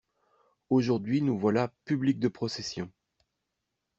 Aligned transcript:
Aujourd'hui 0.71 1.21
nous 1.21 1.37
voilà 1.37 1.67
public 1.85 2.17
de 2.19 2.27
procession! 2.27 2.89